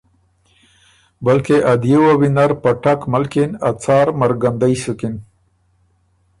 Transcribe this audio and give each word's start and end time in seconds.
که 1.45 1.55
ا 1.71 1.73
دیو 1.81 2.01
وه 2.05 2.13
وینر 2.21 2.51
په 2.61 2.69
ټک 2.83 2.99
ملکِن 3.11 3.49
ا 3.67 3.69
څار 3.83 4.07
مرګندئ 4.21 4.75
سُکِن۔ 4.83 5.15